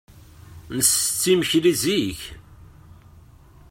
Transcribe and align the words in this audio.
Nettett 0.77 1.23
imekli 1.31 1.73
zik. 1.81 2.19